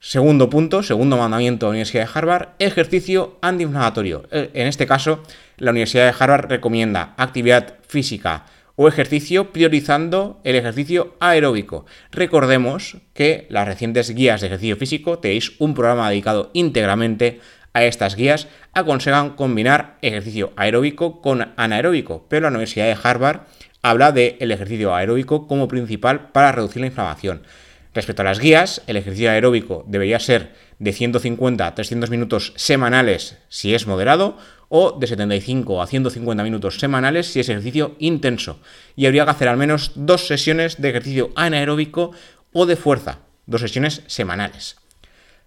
Segundo 0.00 0.48
punto, 0.48 0.82
segundo 0.82 1.18
mandamiento 1.18 1.66
de 1.66 1.68
la 1.68 1.70
Universidad 1.72 2.06
de 2.06 2.12
Harvard, 2.14 2.48
ejercicio 2.60 3.36
antiinflamatorio. 3.42 4.24
Eh, 4.30 4.50
en 4.54 4.68
este 4.68 4.86
caso, 4.86 5.22
la 5.58 5.72
Universidad 5.72 6.06
de 6.06 6.16
Harvard 6.18 6.48
recomienda 6.48 7.12
actividad 7.18 7.74
física 7.86 8.46
o 8.80 8.86
ejercicio 8.86 9.52
priorizando 9.52 10.40
el 10.44 10.54
ejercicio 10.54 11.16
aeróbico. 11.18 11.84
Recordemos 12.12 12.98
que 13.12 13.48
las 13.50 13.66
recientes 13.66 14.08
guías 14.14 14.40
de 14.40 14.46
ejercicio 14.46 14.76
físico, 14.76 15.18
tenéis 15.18 15.52
un 15.58 15.74
programa 15.74 16.08
dedicado 16.08 16.50
íntegramente 16.52 17.40
a 17.72 17.82
estas 17.82 18.14
guías, 18.14 18.46
aconsejan 18.74 19.30
combinar 19.30 19.98
ejercicio 20.00 20.52
aeróbico 20.54 21.20
con 21.20 21.52
anaeróbico, 21.56 22.26
pero 22.28 22.42
la 22.42 22.50
Universidad 22.50 22.86
de 22.86 22.96
Harvard 23.02 23.40
habla 23.82 24.12
del 24.12 24.52
ejercicio 24.52 24.94
aeróbico 24.94 25.48
como 25.48 25.66
principal 25.66 26.28
para 26.30 26.52
reducir 26.52 26.80
la 26.80 26.86
inflamación. 26.86 27.42
Respecto 27.94 28.22
a 28.22 28.26
las 28.26 28.38
guías, 28.38 28.82
el 28.86 28.96
ejercicio 28.96 29.30
aeróbico 29.30 29.84
debería 29.86 30.20
ser 30.20 30.52
de 30.78 30.92
150 30.92 31.66
a 31.66 31.74
300 31.74 32.10
minutos 32.10 32.52
semanales 32.56 33.38
si 33.48 33.74
es 33.74 33.86
moderado 33.86 34.36
o 34.68 34.92
de 34.92 35.06
75 35.06 35.80
a 35.82 35.86
150 35.86 36.42
minutos 36.42 36.78
semanales 36.78 37.26
si 37.26 37.40
es 37.40 37.48
ejercicio 37.48 37.94
intenso. 37.98 38.60
Y 38.94 39.06
habría 39.06 39.24
que 39.24 39.30
hacer 39.30 39.48
al 39.48 39.56
menos 39.56 39.92
dos 39.94 40.26
sesiones 40.26 40.80
de 40.80 40.90
ejercicio 40.90 41.30
anaeróbico 41.34 42.12
o 42.52 42.66
de 42.66 42.76
fuerza, 42.76 43.18
dos 43.46 43.62
sesiones 43.62 44.02
semanales. 44.06 44.76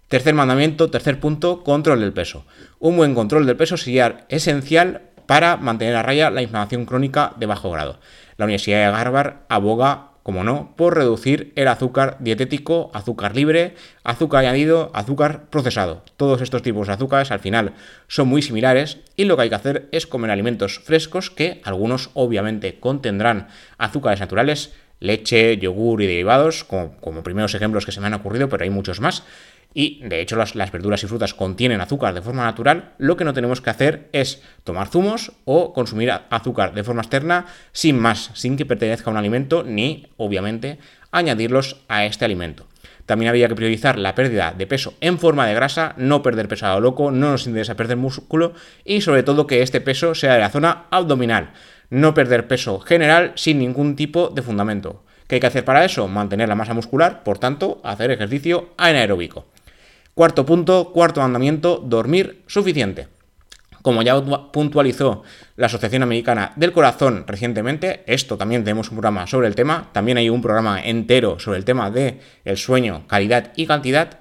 Tercer 0.08 0.34
mandamiento, 0.34 0.90
tercer 0.90 1.20
punto, 1.20 1.62
control 1.62 2.00
del 2.00 2.12
peso. 2.12 2.44
Un 2.78 2.96
buen 2.96 3.14
control 3.14 3.46
del 3.46 3.56
peso 3.56 3.76
sería 3.76 4.26
esencial 4.28 5.02
para 5.26 5.56
mantener 5.56 5.96
a 5.96 6.02
raya 6.02 6.30
la 6.30 6.42
inflamación 6.42 6.84
crónica 6.84 7.32
de 7.38 7.46
bajo 7.46 7.70
grado. 7.70 7.98
La 8.36 8.44
Universidad 8.44 8.90
de 8.90 8.96
Harvard 8.96 9.36
aboga 9.48 10.11
como 10.22 10.44
no, 10.44 10.74
por 10.76 10.96
reducir 10.96 11.52
el 11.56 11.68
azúcar 11.68 12.16
dietético, 12.20 12.90
azúcar 12.94 13.34
libre, 13.34 13.74
azúcar 14.04 14.44
añadido, 14.44 14.90
azúcar 14.94 15.46
procesado. 15.50 16.04
Todos 16.16 16.40
estos 16.40 16.62
tipos 16.62 16.86
de 16.86 16.94
azúcares 16.94 17.30
al 17.30 17.40
final 17.40 17.74
son 18.06 18.28
muy 18.28 18.42
similares 18.42 18.98
y 19.16 19.24
lo 19.24 19.36
que 19.36 19.42
hay 19.42 19.48
que 19.48 19.56
hacer 19.56 19.88
es 19.92 20.06
comer 20.06 20.30
alimentos 20.30 20.78
frescos 20.78 21.30
que 21.30 21.60
algunos 21.64 22.10
obviamente 22.14 22.78
contendrán 22.78 23.48
azúcares 23.78 24.20
naturales, 24.20 24.72
leche, 25.00 25.58
yogur 25.58 26.00
y 26.02 26.06
derivados, 26.06 26.62
como, 26.62 26.96
como 27.00 27.24
primeros 27.24 27.54
ejemplos 27.54 27.84
que 27.84 27.92
se 27.92 28.00
me 28.00 28.06
han 28.06 28.14
ocurrido, 28.14 28.48
pero 28.48 28.62
hay 28.62 28.70
muchos 28.70 29.00
más 29.00 29.24
y 29.74 30.06
de 30.06 30.20
hecho 30.20 30.36
las, 30.36 30.54
verduras 30.54 31.02
y 31.02 31.06
frutas 31.06 31.34
contienen 31.34 31.80
azúcar 31.80 32.14
de 32.14 32.22
forma 32.22 32.44
natural, 32.44 32.92
lo 32.98 33.16
que 33.16 33.24
no 33.24 33.32
tenemos 33.32 33.60
que 33.60 33.70
hacer 33.70 34.08
es 34.12 34.42
tomar 34.64 34.88
zumos 34.88 35.32
o 35.44 35.72
consumir 35.72 36.12
azúcar 36.30 36.74
de 36.74 36.84
forma 36.84 37.02
externa 37.02 37.46
sin 37.72 37.98
más, 37.98 38.30
sin 38.34 38.56
que 38.56 38.66
pertenezca 38.66 39.10
a 39.10 39.12
un 39.12 39.16
alimento 39.16 39.62
ni, 39.62 40.08
obviamente, 40.16 40.78
añadirlos 41.10 41.82
a 41.88 42.04
este 42.04 42.24
alimento. 42.24 42.66
También 43.06 43.30
habría 43.30 43.48
que 43.48 43.56
priorizar 43.56 43.98
la 43.98 44.14
pérdida 44.14 44.54
de 44.56 44.66
peso 44.66 44.94
en 45.00 45.18
forma 45.18 45.46
de 45.46 45.54
grasa, 45.54 45.94
no 45.96 46.22
perder 46.22 46.48
peso 46.48 46.66
a 46.66 46.74
lo 46.74 46.80
loco, 46.80 47.10
no 47.10 47.32
nos 47.32 47.46
interesa 47.46 47.76
perder 47.76 47.96
músculo 47.96 48.54
y 48.84 49.00
sobre 49.00 49.22
todo 49.22 49.46
que 49.46 49.62
este 49.62 49.80
peso 49.80 50.14
sea 50.14 50.34
de 50.34 50.40
la 50.40 50.50
zona 50.50 50.84
abdominal, 50.90 51.52
no 51.90 52.14
perder 52.14 52.46
peso 52.46 52.78
general 52.78 53.32
sin 53.34 53.58
ningún 53.58 53.96
tipo 53.96 54.28
de 54.28 54.42
fundamento. 54.42 55.04
¿Qué 55.26 55.36
hay 55.36 55.40
que 55.40 55.46
hacer 55.46 55.64
para 55.64 55.84
eso? 55.84 56.08
Mantener 56.08 56.48
la 56.48 56.54
masa 56.54 56.74
muscular, 56.74 57.22
por 57.22 57.38
tanto, 57.38 57.80
hacer 57.84 58.10
ejercicio 58.10 58.70
anaeróbico. 58.76 59.46
Cuarto 60.14 60.44
punto, 60.44 60.92
cuarto 60.92 61.20
mandamiento, 61.20 61.78
dormir 61.78 62.42
suficiente. 62.46 63.08
Como 63.82 64.02
ya 64.02 64.22
puntualizó 64.52 65.24
la 65.56 65.66
Asociación 65.66 66.04
Americana 66.04 66.52
del 66.54 66.72
Corazón 66.72 67.24
recientemente, 67.26 68.04
esto 68.06 68.36
también 68.36 68.62
tenemos 68.62 68.90
un 68.90 68.96
programa 68.96 69.26
sobre 69.26 69.48
el 69.48 69.56
tema, 69.56 69.88
también 69.92 70.18
hay 70.18 70.30
un 70.30 70.40
programa 70.40 70.80
entero 70.80 71.40
sobre 71.40 71.58
el 71.58 71.64
tema 71.64 71.90
de 71.90 72.20
el 72.44 72.56
sueño, 72.56 73.04
calidad 73.08 73.52
y 73.56 73.66
cantidad. 73.66 74.20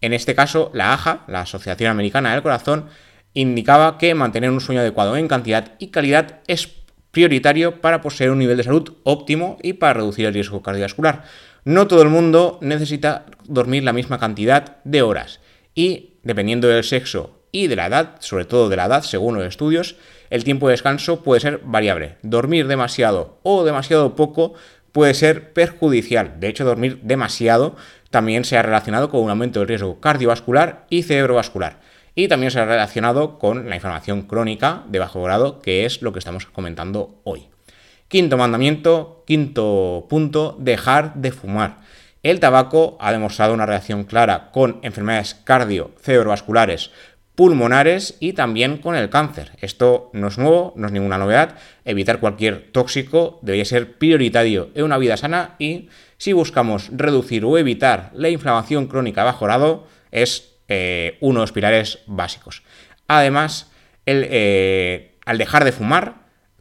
En 0.00 0.12
este 0.12 0.36
caso, 0.36 0.70
la 0.74 0.92
AJA, 0.92 1.24
la 1.26 1.40
Asociación 1.40 1.90
Americana 1.90 2.32
del 2.32 2.42
Corazón, 2.42 2.86
indicaba 3.34 3.98
que 3.98 4.14
mantener 4.14 4.50
un 4.50 4.60
sueño 4.60 4.80
adecuado 4.80 5.16
en 5.16 5.26
cantidad 5.26 5.72
y 5.78 5.88
calidad 5.88 6.40
es 6.46 6.66
prioritario 7.10 7.80
para 7.80 8.00
poseer 8.00 8.30
un 8.30 8.38
nivel 8.38 8.56
de 8.56 8.64
salud 8.64 8.94
óptimo 9.04 9.58
y 9.62 9.74
para 9.74 9.94
reducir 9.94 10.26
el 10.26 10.34
riesgo 10.34 10.62
cardiovascular. 10.62 11.24
No 11.64 11.86
todo 11.86 12.02
el 12.02 12.08
mundo 12.08 12.58
necesita 12.62 13.26
dormir 13.44 13.84
la 13.84 13.92
misma 13.92 14.18
cantidad 14.18 14.78
de 14.84 15.02
horas 15.02 15.40
y, 15.74 16.14
dependiendo 16.22 16.68
del 16.68 16.84
sexo 16.84 17.40
y 17.52 17.66
de 17.66 17.76
la 17.76 17.86
edad, 17.86 18.16
sobre 18.20 18.44
todo 18.44 18.68
de 18.68 18.76
la 18.76 18.86
edad, 18.86 19.02
según 19.02 19.36
los 19.36 19.46
estudios, 19.46 19.96
el 20.30 20.44
tiempo 20.44 20.68
de 20.68 20.72
descanso 20.72 21.22
puede 21.22 21.40
ser 21.40 21.60
variable. 21.64 22.16
Dormir 22.22 22.66
demasiado 22.66 23.38
o 23.42 23.64
demasiado 23.64 24.14
poco 24.14 24.54
puede 24.92 25.14
ser 25.14 25.52
perjudicial. 25.52 26.38
De 26.38 26.48
hecho, 26.48 26.64
dormir 26.64 27.00
demasiado 27.02 27.76
también 28.10 28.44
se 28.44 28.56
ha 28.56 28.62
relacionado 28.62 29.10
con 29.10 29.20
un 29.20 29.30
aumento 29.30 29.60
del 29.60 29.68
riesgo 29.68 30.00
cardiovascular 30.00 30.86
y 30.88 31.02
cerebrovascular. 31.02 31.80
Y 32.14 32.28
también 32.28 32.50
se 32.50 32.60
ha 32.60 32.64
relacionado 32.64 33.38
con 33.38 33.68
la 33.68 33.76
inflamación 33.76 34.22
crónica 34.22 34.82
de 34.88 34.98
bajo 34.98 35.22
grado, 35.22 35.60
que 35.60 35.84
es 35.84 36.02
lo 36.02 36.12
que 36.12 36.18
estamos 36.18 36.46
comentando 36.46 37.20
hoy. 37.24 37.48
Quinto 38.08 38.36
mandamiento, 38.36 39.22
quinto 39.26 40.06
punto, 40.08 40.56
dejar 40.58 41.14
de 41.14 41.30
fumar. 41.30 41.78
El 42.22 42.40
tabaco 42.40 42.98
ha 43.00 43.12
demostrado 43.12 43.54
una 43.54 43.66
reacción 43.66 44.04
clara 44.04 44.50
con 44.50 44.80
enfermedades 44.82 45.34
cardio, 45.34 45.92
cerebrovasculares, 46.02 46.90
pulmonares 47.34 48.16
y 48.20 48.34
también 48.34 48.76
con 48.76 48.94
el 48.94 49.08
cáncer. 49.08 49.52
Esto 49.62 50.10
no 50.12 50.28
es 50.28 50.36
nuevo, 50.36 50.74
no 50.76 50.86
es 50.86 50.92
ninguna 50.92 51.16
novedad. 51.16 51.56
Evitar 51.86 52.20
cualquier 52.20 52.70
tóxico 52.72 53.38
debería 53.40 53.64
ser 53.64 53.96
prioritario 53.96 54.68
en 54.74 54.84
una 54.84 54.98
vida 54.98 55.16
sana 55.16 55.54
y 55.58 55.88
si 56.18 56.34
buscamos 56.34 56.90
reducir 56.92 57.46
o 57.46 57.56
evitar 57.56 58.10
la 58.12 58.28
inflamación 58.28 58.88
crónica 58.88 59.24
bajo 59.24 59.46
grado 59.46 59.86
es 60.10 60.49
eh, 60.70 61.18
uno 61.20 61.40
de 61.40 61.42
los 61.42 61.52
pilares 61.52 61.98
básicos. 62.06 62.62
Además, 63.08 63.70
eh, 64.06 65.16
al 65.26 65.36
dejar 65.36 65.64
de 65.64 65.72
fumar, 65.72 66.20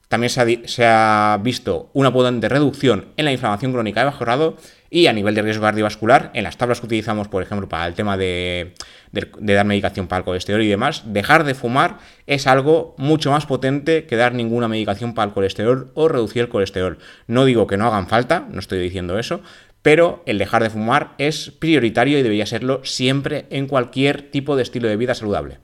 también 0.09 0.31
se 0.31 0.85
ha, 0.85 1.39
visto 1.43 1.91
una 1.93 2.11
potente 2.11 2.49
reducción 2.49 3.09
en 3.15 3.25
la 3.25 3.31
inflamación 3.31 3.71
crónica 3.71 3.99
de 3.99 4.05
bajo 4.07 4.25
grado 4.25 4.57
y 4.89 5.05
a 5.05 5.13
nivel 5.13 5.35
de 5.35 5.43
riesgo 5.43 5.61
cardiovascular, 5.61 6.31
en 6.33 6.43
las 6.43 6.57
tablas 6.57 6.79
que 6.79 6.87
utilizamos, 6.87 7.27
por 7.27 7.43
ejemplo, 7.43 7.69
para 7.69 7.85
el 7.85 7.93
tema 7.93 8.17
de, 8.17 8.73
dar 9.11 9.65
medicación 9.67 10.07
para 10.07 10.21
el 10.21 10.25
colesterol 10.25 10.63
y 10.63 10.67
demás, 10.67 11.03
dejar 11.05 11.43
de 11.43 11.53
fumar 11.53 11.99
es 12.25 12.47
algo 12.47 12.95
mucho 12.97 13.29
más 13.29 13.45
potente 13.45 14.07
que 14.07 14.15
dar 14.15 14.33
ninguna 14.33 14.67
medicación 14.67 15.13
para 15.13 15.27
el 15.27 15.33
colesterol 15.35 15.91
o 15.93 16.07
reducir 16.07 16.41
el 16.41 16.49
colesterol. 16.49 16.97
No 17.27 17.45
digo 17.45 17.67
que 17.67 17.77
no 17.77 17.85
hagan 17.85 18.07
falta, 18.07 18.47
no 18.49 18.59
estoy 18.59 18.79
diciendo 18.79 19.19
eso, 19.19 19.41
pero 19.81 20.23
el 20.25 20.37
dejar 20.37 20.63
de 20.63 20.69
fumar 20.69 21.13
es 21.17 21.51
prioritario 21.51 22.19
y 22.19 22.23
debería 22.23 22.45
serlo 22.45 22.81
siempre 22.83 23.45
en 23.49 23.67
cualquier 23.67 24.29
tipo 24.31 24.55
de 24.55 24.63
estilo 24.63 24.87
de 24.87 24.97
vida 24.97 25.15
saludable. 25.15 25.59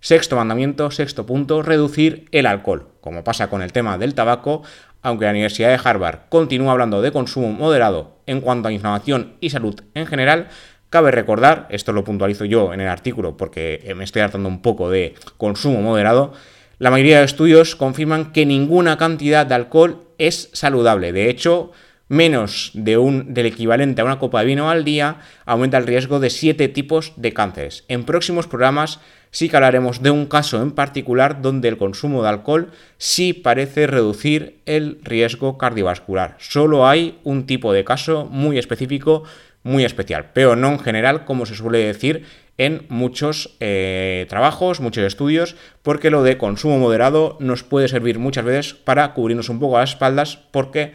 Sexto 0.00 0.36
mandamiento, 0.36 0.90
sexto 0.90 1.24
punto, 1.24 1.62
reducir 1.62 2.28
el 2.30 2.46
alcohol. 2.46 2.88
Como 3.00 3.24
pasa 3.24 3.48
con 3.48 3.62
el 3.62 3.72
tema 3.72 3.96
del 3.96 4.14
tabaco, 4.14 4.62
aunque 5.00 5.24
la 5.24 5.30
Universidad 5.30 5.70
de 5.70 5.80
Harvard 5.82 6.28
continúa 6.28 6.72
hablando 6.72 7.00
de 7.00 7.12
consumo 7.12 7.52
moderado 7.52 8.18
en 8.26 8.40
cuanto 8.40 8.68
a 8.68 8.72
inflamación 8.72 9.34
y 9.40 9.50
salud 9.50 9.80
en 9.94 10.06
general, 10.06 10.48
cabe 10.90 11.10
recordar, 11.10 11.66
esto 11.70 11.92
lo 11.92 12.04
puntualizo 12.04 12.44
yo 12.44 12.74
en 12.74 12.80
el 12.80 12.88
artículo 12.88 13.36
porque 13.36 13.92
me 13.96 14.04
estoy 14.04 14.22
hartando 14.22 14.48
un 14.48 14.62
poco 14.62 14.90
de 14.90 15.14
consumo 15.38 15.80
moderado, 15.80 16.32
la 16.78 16.90
mayoría 16.90 17.20
de 17.20 17.24
estudios 17.24 17.76
confirman 17.76 18.32
que 18.32 18.46
ninguna 18.46 18.98
cantidad 18.98 19.46
de 19.46 19.54
alcohol 19.54 20.02
es 20.18 20.50
saludable. 20.52 21.12
De 21.12 21.30
hecho, 21.30 21.72
menos 22.08 22.70
de 22.74 22.98
un, 22.98 23.32
del 23.34 23.46
equivalente 23.46 24.00
a 24.00 24.04
una 24.04 24.18
copa 24.18 24.40
de 24.40 24.46
vino 24.46 24.70
al 24.70 24.84
día 24.84 25.20
aumenta 25.46 25.78
el 25.78 25.86
riesgo 25.86 26.20
de 26.20 26.30
siete 26.30 26.68
tipos 26.68 27.12
de 27.16 27.32
cánceres. 27.32 27.84
En 27.88 28.04
próximos 28.04 28.46
programas 28.46 29.00
sí 29.30 29.48
que 29.48 29.56
hablaremos 29.56 30.02
de 30.02 30.10
un 30.10 30.26
caso 30.26 30.62
en 30.62 30.70
particular 30.70 31.42
donde 31.42 31.68
el 31.68 31.76
consumo 31.76 32.22
de 32.22 32.28
alcohol 32.28 32.70
sí 32.98 33.32
parece 33.32 33.86
reducir 33.86 34.60
el 34.66 34.98
riesgo 35.02 35.58
cardiovascular. 35.58 36.36
Solo 36.38 36.86
hay 36.86 37.18
un 37.24 37.46
tipo 37.46 37.72
de 37.72 37.84
caso 37.84 38.26
muy 38.26 38.58
específico, 38.58 39.24
muy 39.62 39.84
especial, 39.84 40.30
pero 40.34 40.56
no 40.56 40.68
en 40.68 40.78
general, 40.78 41.24
como 41.24 41.46
se 41.46 41.54
suele 41.54 41.78
decir 41.78 42.24
en 42.58 42.86
muchos 42.88 43.56
eh, 43.58 44.26
trabajos, 44.28 44.78
muchos 44.80 45.04
estudios, 45.04 45.56
porque 45.82 46.10
lo 46.10 46.22
de 46.22 46.38
consumo 46.38 46.78
moderado 46.78 47.36
nos 47.40 47.64
puede 47.64 47.88
servir 47.88 48.18
muchas 48.18 48.44
veces 48.44 48.74
para 48.74 49.12
cubrirnos 49.14 49.48
un 49.48 49.58
poco 49.58 49.78
las 49.78 49.90
espaldas, 49.90 50.38
porque 50.52 50.92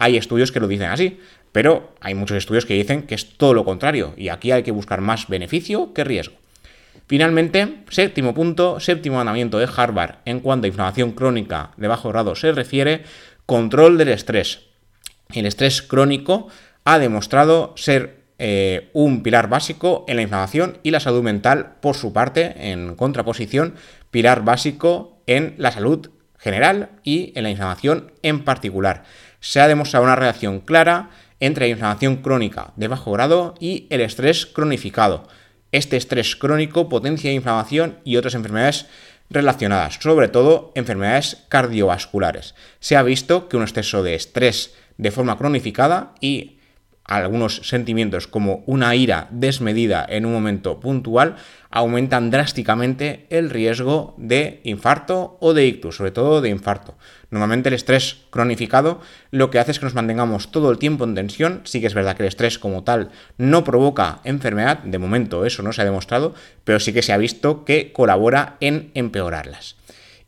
hay 0.00 0.16
estudios 0.16 0.50
que 0.50 0.58
lo 0.58 0.66
dicen 0.66 0.90
así. 0.90 1.20
Pero 1.52 1.94
hay 2.00 2.14
muchos 2.14 2.36
estudios 2.36 2.66
que 2.66 2.74
dicen 2.74 3.02
que 3.02 3.14
es 3.14 3.36
todo 3.36 3.54
lo 3.54 3.64
contrario, 3.64 4.14
y 4.16 4.28
aquí 4.28 4.50
hay 4.50 4.62
que 4.62 4.70
buscar 4.70 5.00
más 5.00 5.28
beneficio 5.28 5.92
que 5.92 6.04
riesgo. 6.04 6.36
Finalmente, 7.06 7.82
séptimo 7.88 8.34
punto, 8.34 8.78
séptimo 8.78 9.16
mandamiento 9.16 9.58
de 9.58 9.68
Harvard 9.76 10.18
en 10.24 10.40
cuanto 10.40 10.66
a 10.66 10.68
inflamación 10.68 11.12
crónica 11.12 11.72
de 11.76 11.88
bajo 11.88 12.08
grado 12.08 12.36
se 12.36 12.52
refiere, 12.52 13.02
control 13.46 13.98
del 13.98 14.10
estrés. 14.10 14.60
El 15.32 15.46
estrés 15.46 15.82
crónico 15.82 16.46
ha 16.84 17.00
demostrado 17.00 17.74
ser 17.76 18.20
eh, 18.38 18.90
un 18.92 19.24
pilar 19.24 19.48
básico 19.48 20.04
en 20.06 20.16
la 20.16 20.22
inflamación 20.22 20.78
y 20.84 20.92
la 20.92 21.00
salud 21.00 21.22
mental, 21.22 21.74
por 21.80 21.96
su 21.96 22.12
parte, 22.12 22.70
en 22.70 22.94
contraposición, 22.94 23.74
pilar 24.12 24.44
básico 24.44 25.20
en 25.26 25.54
la 25.58 25.72
salud 25.72 26.10
general 26.38 26.90
y 27.02 27.32
en 27.34 27.42
la 27.42 27.50
inflamación 27.50 28.12
en 28.22 28.44
particular. 28.44 29.02
Se 29.40 29.60
ha 29.60 29.68
demostrado 29.68 30.04
una 30.04 30.16
relación 30.16 30.60
clara 30.60 31.10
entre 31.40 31.66
la 31.66 31.70
inflamación 31.70 32.16
crónica 32.16 32.72
de 32.76 32.88
bajo 32.88 33.12
grado 33.12 33.54
y 33.58 33.86
el 33.90 34.02
estrés 34.02 34.46
cronificado. 34.46 35.26
Este 35.72 35.96
estrés 35.96 36.36
crónico 36.36 36.88
potencia 36.88 37.32
inflamación 37.32 37.98
y 38.04 38.16
otras 38.16 38.34
enfermedades 38.34 38.86
relacionadas, 39.30 39.98
sobre 40.00 40.28
todo 40.28 40.72
enfermedades 40.74 41.44
cardiovasculares. 41.48 42.54
Se 42.80 42.96
ha 42.96 43.02
visto 43.02 43.48
que 43.48 43.56
un 43.56 43.62
exceso 43.62 44.02
de 44.02 44.14
estrés 44.14 44.74
de 44.98 45.10
forma 45.10 45.38
cronificada 45.38 46.14
y 46.20 46.59
algunos 47.16 47.56
sentimientos 47.68 48.26
como 48.26 48.62
una 48.66 48.94
ira 48.94 49.26
desmedida 49.30 50.06
en 50.08 50.24
un 50.24 50.32
momento 50.32 50.78
puntual 50.78 51.36
aumentan 51.70 52.30
drásticamente 52.30 53.26
el 53.30 53.50
riesgo 53.50 54.14
de 54.16 54.60
infarto 54.64 55.36
o 55.40 55.54
de 55.54 55.66
ictus, 55.66 55.96
sobre 55.96 56.10
todo 56.10 56.40
de 56.40 56.48
infarto. 56.48 56.96
Normalmente 57.30 57.68
el 57.68 57.74
estrés 57.74 58.18
cronificado 58.30 59.00
lo 59.30 59.50
que 59.50 59.58
hace 59.58 59.70
es 59.70 59.78
que 59.78 59.86
nos 59.86 59.94
mantengamos 59.94 60.50
todo 60.50 60.70
el 60.70 60.78
tiempo 60.78 61.04
en 61.04 61.14
tensión. 61.14 61.62
Sí 61.64 61.80
que 61.80 61.86
es 61.86 61.94
verdad 61.94 62.16
que 62.16 62.24
el 62.24 62.28
estrés 62.28 62.58
como 62.58 62.82
tal 62.82 63.10
no 63.38 63.64
provoca 63.64 64.20
enfermedad, 64.24 64.78
de 64.78 64.98
momento 64.98 65.44
eso 65.44 65.62
no 65.62 65.72
se 65.72 65.82
ha 65.82 65.84
demostrado, 65.84 66.34
pero 66.64 66.80
sí 66.80 66.92
que 66.92 67.02
se 67.02 67.12
ha 67.12 67.18
visto 67.18 67.64
que 67.64 67.92
colabora 67.92 68.56
en 68.60 68.90
empeorarlas. 68.94 69.79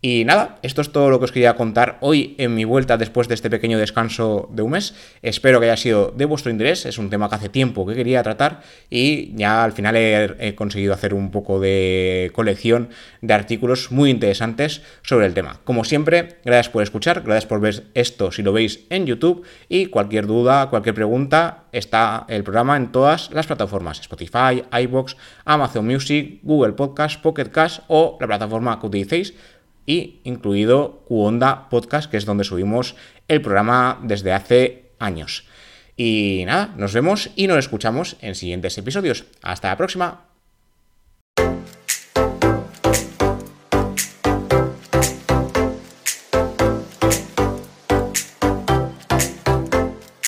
Y 0.04 0.25
nada, 0.25 0.59
esto 0.62 0.80
es 0.80 0.90
todo 0.90 1.11
lo 1.11 1.21
que 1.21 1.26
os 1.26 1.32
quería 1.32 1.54
contar 1.54 1.99
hoy 2.00 2.35
en 2.38 2.56
mi 2.56 2.64
vuelta 2.64 2.97
después 2.97 3.28
de 3.28 3.35
este 3.35 3.49
pequeño 3.49 3.78
descanso 3.78 4.49
de 4.52 4.62
un 4.62 4.73
mes. 4.73 4.97
Espero 5.23 5.61
que 5.61 5.66
haya 5.66 5.76
sido 5.76 6.11
de 6.11 6.25
vuestro 6.25 6.50
interés, 6.50 6.87
es 6.87 6.99
un 6.99 7.09
tema 7.09 7.28
que 7.28 7.37
hace 7.37 7.49
tiempo 7.49 7.87
que 7.87 7.94
quería 7.94 8.21
tratar 8.25 8.62
y 8.90 9.32
ya 9.37 9.62
al 9.62 9.71
final 9.71 9.94
he, 9.94 10.56
conseguido 10.56 10.92
hacer 10.92 11.14
un 11.14 11.30
poco 11.30 11.61
de 11.61 12.32
colección 12.35 12.88
de 13.21 13.32
artículos 13.32 13.92
muy 13.92 14.11
interesantes 14.11 14.82
sobre 15.02 15.26
el 15.26 15.35
tema. 15.35 15.61
Como 15.62 15.85
siempre, 15.85 16.40
gracias 16.44 16.71
por 16.71 16.82
escuchar, 16.82 17.23
gracias 17.23 17.47
por 17.47 17.61
ver 17.61 17.85
esto 17.94 18.32
si 18.32 18.42
lo 18.42 18.52
veis 18.52 18.80
en 18.90 19.06
YouTube 19.06 19.44
y 19.68 19.87
cualquier 19.87 20.26
duda, 20.26 20.68
cualquier 20.68 20.97
pregunta, 20.97 21.66
está 21.71 22.26
el 22.26 22.42
programa 22.42 22.76
en 22.76 22.90
todas 22.90 23.30
las 23.30 23.47
plataformas, 23.47 24.00
Spotify, 24.00 24.64
iBox, 24.82 25.16
Amazon 25.44 25.87
Music, 25.87 26.40
Google 26.42 26.73
Podcast, 26.73 27.23
Pocket 27.23 27.50
Cast 27.52 27.85
o 27.87 28.18
la 28.21 28.26
plataforma 28.26 28.80
que 28.80 28.87
utilicéis 28.88 29.35
y 29.87 30.21
incluido 30.25 31.05
Qonda 31.09 31.69
Podcast, 31.69 32.11
que 32.11 32.17
es 32.17 32.25
donde 32.25 32.45
subimos 32.45 32.97
el 33.29 33.43
programa 33.43 34.01
desde 34.03 34.33
hace 34.33 34.93
años. 34.99 35.47
Y 35.97 36.45
nada, 36.47 36.75
nos 36.77 36.95
vemos 36.95 37.31
y 37.37 37.47
nos 37.47 37.59
escuchamos 37.59 38.17
en 38.21 38.35
siguientes 38.35 38.79
episodios. 38.79 39.25
Hasta 39.43 39.69
la 39.69 39.77
próxima. 39.77 40.32